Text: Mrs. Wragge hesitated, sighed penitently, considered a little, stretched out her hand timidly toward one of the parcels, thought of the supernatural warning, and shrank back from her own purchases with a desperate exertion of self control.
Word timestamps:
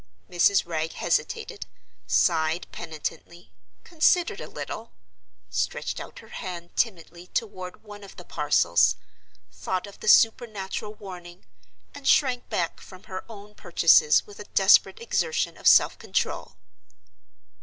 Mrs. 0.31 0.65
Wragge 0.65 0.93
hesitated, 0.93 1.67
sighed 2.07 2.65
penitently, 2.71 3.51
considered 3.83 4.41
a 4.41 4.49
little, 4.49 4.93
stretched 5.51 5.99
out 5.99 6.17
her 6.17 6.29
hand 6.29 6.75
timidly 6.75 7.27
toward 7.27 7.83
one 7.83 8.03
of 8.03 8.15
the 8.15 8.25
parcels, 8.25 8.95
thought 9.51 9.85
of 9.85 9.99
the 9.99 10.07
supernatural 10.07 10.95
warning, 10.95 11.45
and 11.93 12.07
shrank 12.07 12.49
back 12.49 12.81
from 12.81 13.03
her 13.03 13.23
own 13.29 13.53
purchases 13.53 14.25
with 14.25 14.39
a 14.39 14.45
desperate 14.55 14.99
exertion 14.99 15.55
of 15.55 15.67
self 15.67 15.99
control. 15.99 16.55